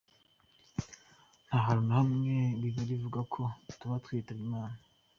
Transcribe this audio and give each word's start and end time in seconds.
Nta 1.47 1.57
hantu 1.65 1.83
na 1.87 1.95
hamwe 1.99 2.35
bible 2.61 2.91
ivuga 2.97 3.19
ko 3.33 3.41
tuba 3.79 3.95
twitabye 4.03 4.43
imana. 4.49 4.77